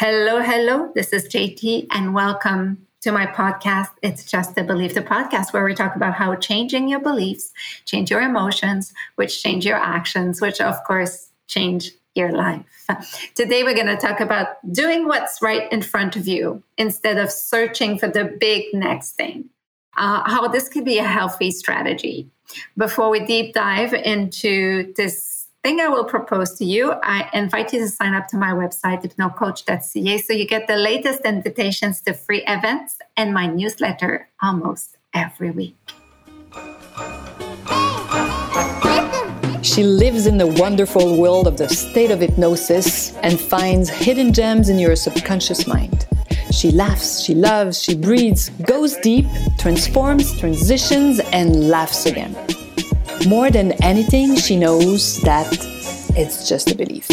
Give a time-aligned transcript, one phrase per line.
[0.00, 0.90] Hello, hello.
[0.94, 3.90] This is JT, and welcome to my podcast.
[4.02, 7.52] It's Just a Belief, the podcast where we talk about how changing your beliefs
[7.84, 12.64] change your emotions, which change your actions, which of course change your life.
[13.34, 17.30] Today, we're going to talk about doing what's right in front of you instead of
[17.30, 19.50] searching for the big next thing.
[19.98, 22.26] Uh, how this could be a healthy strategy.
[22.74, 25.29] Before we deep dive into this
[25.62, 29.02] thing I will propose to you, I invite you to sign up to my website,
[29.02, 35.50] hypnocoach.ca, so you get the latest invitations to free events and my newsletter almost every
[35.50, 35.76] week.
[39.62, 44.70] She lives in the wonderful world of the state of hypnosis and finds hidden gems
[44.70, 46.06] in your subconscious mind.
[46.50, 49.26] She laughs, she loves, she breathes, goes deep,
[49.58, 52.34] transforms, transitions, and laughs again.
[53.26, 55.46] More than anything, she knows that
[56.16, 57.06] it's just a belief.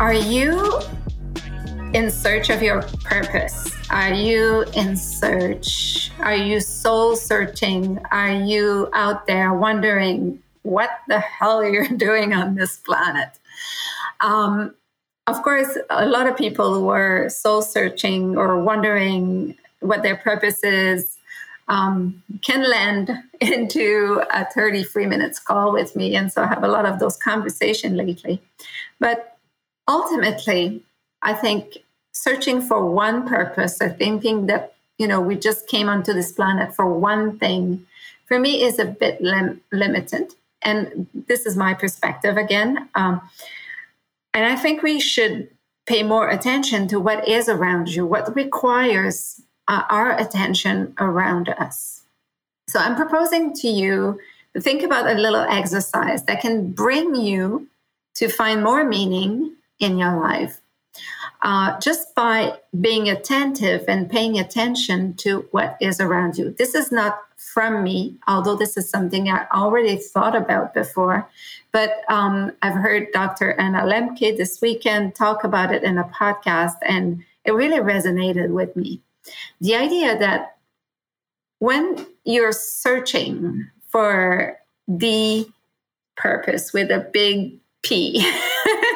[0.00, 0.80] Are you
[1.92, 3.72] in search of your purpose?
[3.90, 6.10] Are you in search?
[6.20, 8.00] Are you soul searching?
[8.10, 13.38] Are you out there wondering what the hell you're doing on this planet?
[14.20, 14.74] Um,
[15.26, 21.18] of course, a lot of people were soul searching or wondering what their purpose is,
[21.68, 26.16] um, can land into a 33 minutes call with me.
[26.16, 28.42] And so I have a lot of those conversations lately.
[28.98, 29.36] But
[29.88, 30.82] ultimately,
[31.22, 31.78] I think
[32.12, 36.74] searching for one purpose or thinking that, you know, we just came onto this planet
[36.74, 37.86] for one thing,
[38.26, 40.34] for me is a bit lim- limited.
[40.62, 42.88] And this is my perspective again.
[42.94, 43.20] Um,
[44.32, 45.50] and I think we should
[45.86, 52.02] pay more attention to what is around you, what requires uh, our attention around us.
[52.68, 54.18] So I'm proposing to you
[54.54, 57.68] to think about a little exercise that can bring you
[58.14, 60.60] to find more meaning in your life.
[61.42, 66.54] Uh, just by being attentive and paying attention to what is around you.
[66.56, 71.28] This is not from me, although this is something I already thought about before.
[71.70, 73.52] But um, I've heard Dr.
[73.60, 78.74] Anna Lembke this weekend talk about it in a podcast, and it really resonated with
[78.74, 79.02] me.
[79.60, 80.56] The idea that
[81.58, 85.46] when you're searching for the
[86.16, 88.30] purpose with a big P,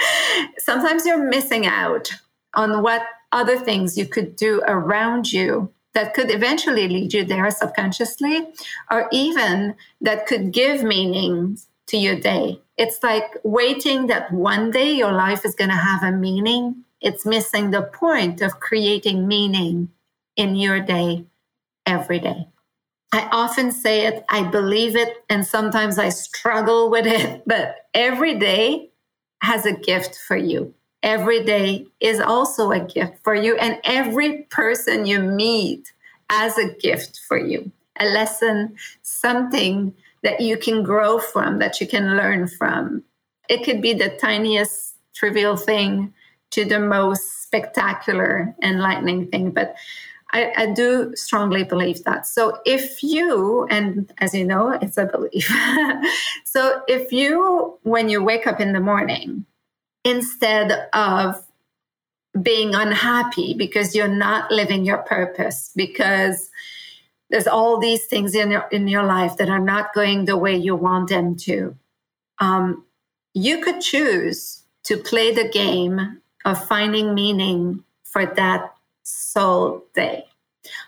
[0.58, 2.12] sometimes you're missing out
[2.54, 3.02] on what
[3.32, 8.48] other things you could do around you that could eventually lead you there subconsciously,
[8.90, 12.60] or even that could give meaning to your day.
[12.78, 16.84] It's like waiting that one day your life is going to have a meaning.
[17.00, 19.90] It's missing the point of creating meaning
[20.36, 21.26] in your day
[21.86, 22.48] every day.
[23.12, 28.38] I often say it, I believe it, and sometimes I struggle with it, but every
[28.38, 28.90] day
[29.42, 30.74] has a gift for you.
[31.02, 35.92] Every day is also a gift for you, and every person you meet
[36.30, 41.86] has a gift for you a lesson, something that you can grow from, that you
[41.86, 43.02] can learn from.
[43.48, 46.12] It could be the tiniest trivial thing
[46.50, 49.74] to the most spectacular, enlightening thing, but
[50.32, 52.26] I, I, do strongly believe that.
[52.26, 55.46] So if you, and as you know, it's a belief.
[56.44, 59.44] so if you, when you wake up in the morning,
[60.04, 61.44] instead of
[62.40, 66.50] being unhappy because you're not living your purpose, because
[67.30, 70.54] there's all these things in your in your life that are not going the way
[70.56, 71.74] you want them to,
[72.38, 72.84] um,
[73.34, 80.26] you could choose to play the game of finding meaning for that soul day.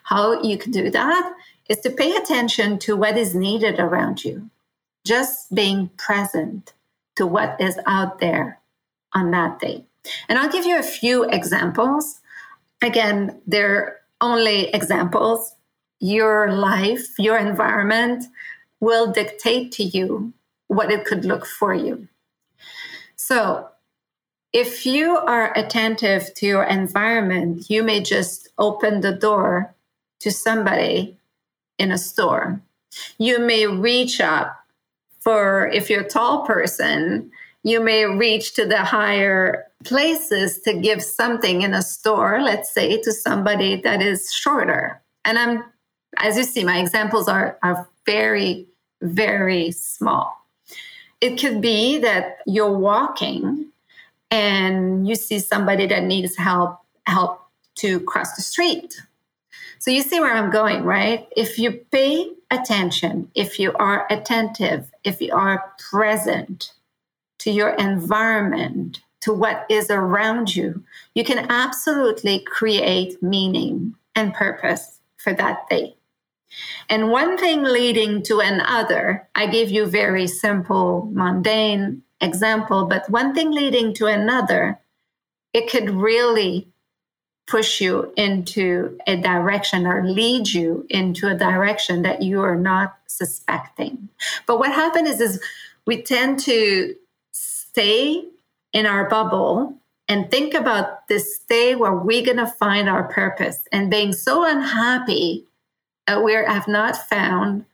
[0.04, 1.32] How you can do that
[1.68, 4.50] is to pay attention to what is needed around you,
[5.04, 6.72] just being present
[7.16, 8.60] to what is out there
[9.12, 9.84] on that day.
[10.28, 12.20] And I'll give you a few examples.
[12.82, 15.54] Again, they're only examples.
[16.00, 18.24] Your life, your environment
[18.80, 20.32] will dictate to you
[20.68, 22.08] what it could look for you.
[23.16, 23.68] So,
[24.54, 29.74] if you are attentive to your environment, you may just open the door
[30.20, 31.18] to somebody
[31.76, 32.62] in a store.
[33.18, 34.56] You may reach up
[35.18, 37.32] for, if you're a tall person,
[37.64, 43.00] you may reach to the higher places to give something in a store, let's say,
[43.02, 45.02] to somebody that is shorter.
[45.24, 45.64] And I'm,
[46.18, 48.68] as you see, my examples are, are very,
[49.02, 50.32] very small.
[51.20, 53.72] It could be that you're walking
[54.30, 57.40] and you see somebody that needs help help
[57.76, 59.00] to cross the street.
[59.78, 61.28] So you see where I'm going, right?
[61.36, 66.72] If you pay attention, if you are attentive, if you are present
[67.40, 70.82] to your environment, to what is around you,
[71.14, 75.96] you can absolutely create meaning and purpose for that day.
[76.88, 83.34] And one thing leading to another, I give you very simple, mundane example, but one
[83.34, 84.78] thing leading to another,
[85.52, 86.68] it could really
[87.46, 92.96] push you into a direction or lead you into a direction that you are not
[93.06, 94.08] suspecting.
[94.46, 95.42] But what happens is, is
[95.86, 96.94] we tend to
[97.32, 98.24] stay
[98.72, 99.76] in our bubble
[100.08, 104.48] and think about this day where we're going to find our purpose and being so
[104.48, 105.46] unhappy
[106.06, 107.64] that we have not found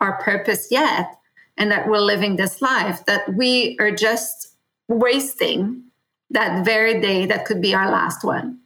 [0.00, 1.17] our purpose yet
[1.58, 4.54] and that we're living this life that we are just
[4.88, 5.82] wasting
[6.30, 8.58] that very day that could be our last one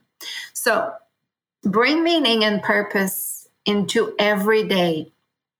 [0.53, 0.93] so
[1.62, 5.12] bring meaning and purpose into every day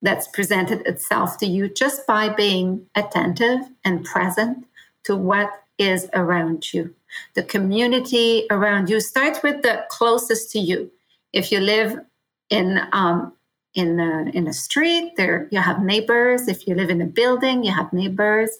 [0.02, 4.67] that's presented itself to you just by being attentive and present
[5.05, 6.94] to what is around you.
[7.34, 10.90] The community around you starts with the closest to you.
[11.32, 12.00] If you live
[12.50, 13.32] in um,
[13.74, 16.48] in a, in a street, there you have neighbors.
[16.48, 18.50] If you live in a building, you have neighbors.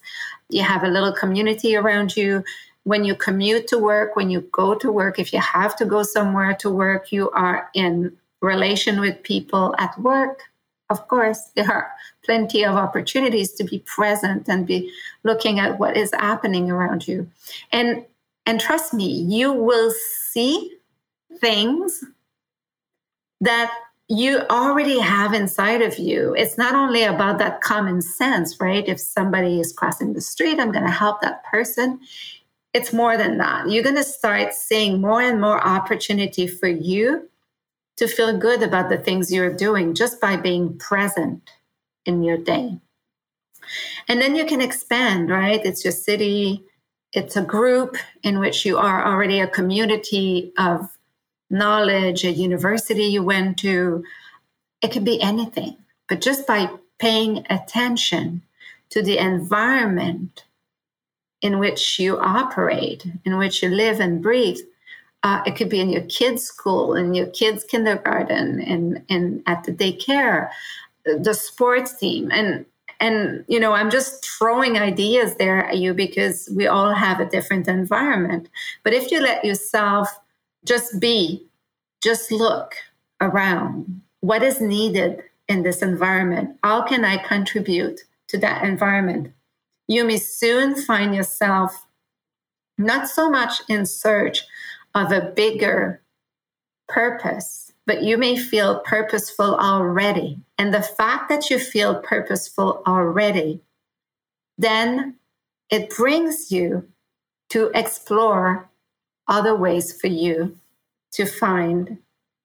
[0.49, 2.45] You have a little community around you
[2.85, 6.03] when you commute to work, when you go to work, if you have to go
[6.03, 10.43] somewhere to work, you are in relation with people at work.
[10.91, 11.91] Of course, there are
[12.25, 14.93] plenty of opportunities to be present and be
[15.23, 17.31] looking at what is happening around you.
[17.71, 18.05] And
[18.45, 19.93] and trust me, you will
[20.31, 20.73] see
[21.41, 22.05] things
[23.41, 23.73] that
[24.17, 26.35] you already have inside of you.
[26.37, 28.87] It's not only about that common sense, right?
[28.87, 32.01] If somebody is crossing the street, I'm going to help that person
[32.73, 33.71] it's more than that.
[33.71, 37.29] You're going to start seeing more and more opportunity for you
[37.97, 41.51] to feel good about the things you're doing just by being present
[42.07, 42.79] in your day.
[44.09, 45.65] And then you can expand, right?
[45.65, 46.65] It's your city,
[47.13, 50.89] it's a group in which you are already a community of
[51.53, 54.05] knowledge, a university you went to.
[54.81, 55.77] It could be anything,
[56.09, 58.43] but just by paying attention
[58.91, 60.45] to the environment
[61.41, 64.59] in which you operate, in which you live and breathe.
[65.25, 69.63] Uh, it could be in your kids' school, in your kids' kindergarten, and and at
[69.63, 70.51] the daycare,
[71.05, 72.67] the sports team, and
[73.03, 77.29] and you know i'm just throwing ideas there at you because we all have a
[77.29, 78.49] different environment
[78.85, 80.09] but if you let yourself
[80.65, 81.47] just be
[82.03, 82.75] just look
[83.21, 84.03] around.
[84.21, 86.57] What is needed in this environment?
[86.63, 89.33] How can i contribute to that environment?
[89.89, 91.87] You may soon find yourself
[92.79, 94.45] not so much in search
[94.95, 96.03] of a bigger
[96.89, 100.41] purpose, but you may feel purposeful already.
[100.59, 103.61] And the fact that you feel purposeful already,
[104.59, 105.17] then
[105.71, 106.89] it brings you
[107.51, 108.69] to explore
[109.29, 110.57] other ways for you
[111.13, 111.99] to find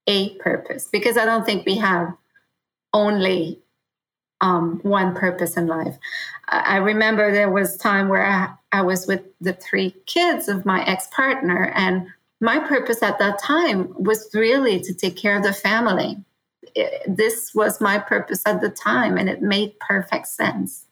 [0.07, 0.87] a purpose.
[0.91, 2.13] Because I don't think we have
[2.93, 3.59] only
[4.41, 5.97] um, one purpose in life.
[6.47, 10.85] I remember there was time where I, I was with the three kids of my
[10.85, 12.07] ex partner, and
[12.39, 16.17] my purpose at that time was really to take care of the family.
[16.75, 20.85] It, this was my purpose at the time, and it made perfect sense.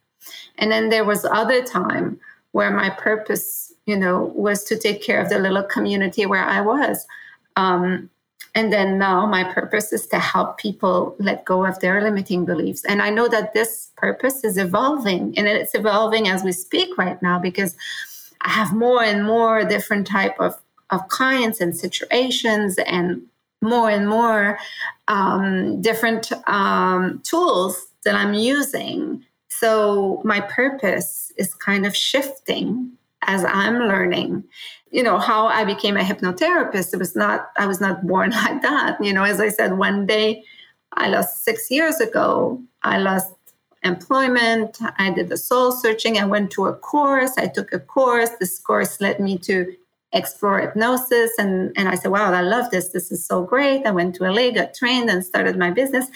[0.57, 2.19] And then there was other time
[2.51, 6.61] where my purpose, you know, was to take care of the little community where I
[6.61, 7.05] was.
[7.55, 8.09] Um,
[8.55, 12.85] and then now my purpose is to help people let go of their limiting beliefs.
[12.85, 17.21] And I know that this purpose is evolving and it's evolving as we speak right
[17.21, 17.75] now because
[18.41, 20.55] I have more and more different type of,
[20.89, 23.23] of clients and situations and
[23.61, 24.57] more and more
[25.09, 29.25] um, different um, tools that I'm using.
[29.49, 32.91] So my purpose is kind of shifting
[33.27, 34.43] as I'm learning.
[34.91, 38.61] You know how i became a hypnotherapist it was not i was not born like
[38.61, 38.97] that.
[39.03, 40.43] You know as i said one day
[40.93, 43.33] i lost six years ago i lost
[43.83, 48.29] employment i did the soul searching i went to a course i took a course
[48.39, 49.75] this course led me to
[50.13, 53.85] explore hypnosis and, and i said wow i love this this is so great.
[53.85, 56.07] I went to la got trained and started my business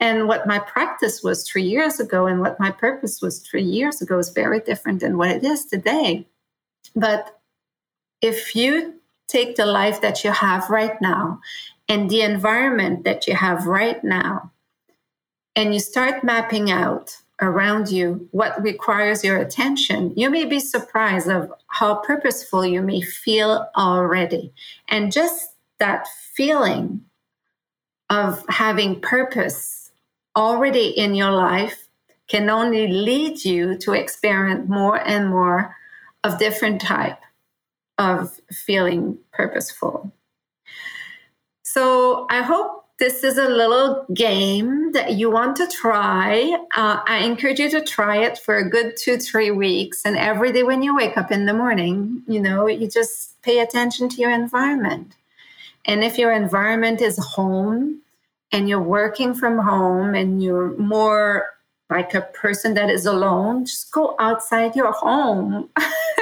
[0.00, 4.00] and what my practice was three years ago and what my purpose was three years
[4.00, 6.26] ago is very different than what it is today
[6.94, 7.38] but
[8.20, 8.94] if you
[9.28, 11.40] take the life that you have right now
[11.88, 14.50] and the environment that you have right now,
[15.54, 21.28] and you start mapping out around you what requires your attention, you may be surprised
[21.28, 24.52] of how purposeful you may feel already.
[24.88, 27.04] And just that feeling
[28.10, 29.77] of having purpose
[30.38, 31.88] already in your life
[32.28, 35.74] can only lead you to experience more and more
[36.22, 37.18] of different type
[37.98, 40.12] of feeling purposeful.
[41.64, 46.56] So I hope this is a little game that you want to try.
[46.76, 50.02] Uh, I encourage you to try it for a good two, three weeks.
[50.04, 53.58] And every day when you wake up in the morning, you know, you just pay
[53.60, 55.14] attention to your environment.
[55.84, 58.02] And if your environment is home
[58.52, 61.46] and you're working from home and you're more
[61.90, 65.70] like a person that is alone, just go outside your home,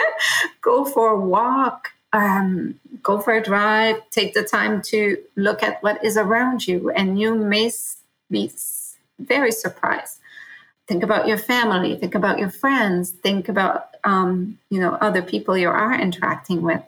[0.60, 5.82] go for a walk, um, go for a drive, take the time to look at
[5.82, 7.70] what is around you, and you may
[8.30, 8.50] be
[9.18, 10.18] very surprised.
[10.86, 15.56] Think about your family, think about your friends, think about um, you know other people
[15.56, 16.82] you are interacting with,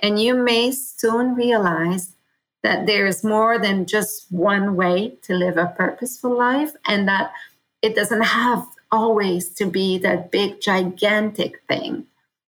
[0.00, 2.12] and you may soon realize
[2.62, 7.32] that there is more than just one way to live a purposeful life, and that
[7.82, 12.06] it doesn't have always to be that big gigantic thing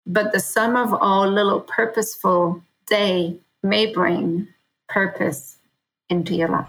[0.05, 4.47] but the sum of all little purposeful day may bring
[4.89, 5.57] purpose
[6.09, 6.67] into your life.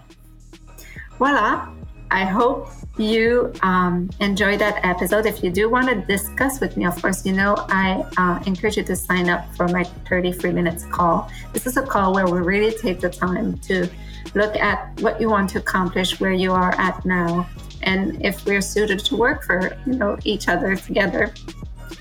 [1.17, 1.69] Voila.
[2.11, 5.25] I hope you um, enjoyed that episode.
[5.25, 8.77] If you do want to discuss with me, of course, you know, I uh, encourage
[8.77, 11.29] you to sign up for my 33 minutes call.
[11.51, 13.89] This is a call where we really take the time to
[14.33, 17.47] look at what you want to accomplish, where you are at now,
[17.83, 21.33] and if we're suited to work for you know each other together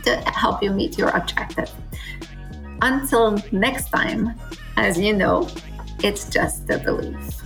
[0.05, 1.71] to help you meet your objective.
[2.83, 4.35] Until next time,
[4.77, 5.49] as you know,
[6.03, 7.44] it's just a belief.